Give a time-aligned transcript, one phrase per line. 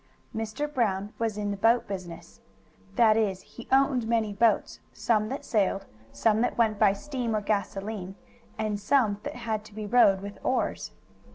[0.35, 0.65] Mr.
[0.67, 2.39] Brown was in the boat business.
[2.95, 7.41] That is he owned many boats, some that sailed, some that went by steam or
[7.41, 8.15] gasoline,
[8.57, 10.89] and some that had to be rowed with oars.